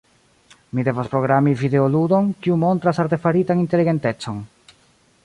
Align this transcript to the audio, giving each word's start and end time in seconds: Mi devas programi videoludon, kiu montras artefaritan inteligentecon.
Mi 0.77 0.85
devas 0.87 1.11
programi 1.11 1.53
videoludon, 1.59 2.31
kiu 2.47 2.57
montras 2.63 3.03
artefaritan 3.05 3.63
inteligentecon. 3.65 4.41